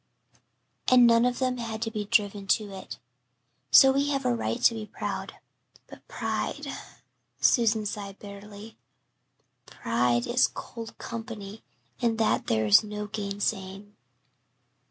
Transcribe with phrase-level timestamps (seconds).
[0.91, 2.97] And none of them had to be driven to it.
[3.69, 5.33] So we have a right to be proud.
[5.85, 6.65] But pride"
[7.39, 8.77] Susan sighed bitterly
[9.67, 11.61] "pride is cold company
[12.01, 13.95] and that there is no gainsaying."